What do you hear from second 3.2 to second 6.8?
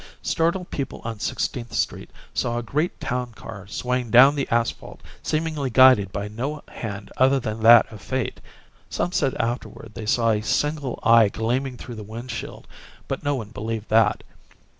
car swaying down the asphalt seemingly guided by no